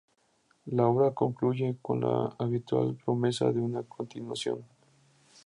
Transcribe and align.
La 0.65 0.87
obra 0.87 1.11
concluye 1.13 1.77
con 1.79 1.99
la 2.01 2.33
habitual 2.39 2.97
promesa 3.05 3.51
de 3.51 3.59
una 3.61 3.83
continuación. 3.83 4.63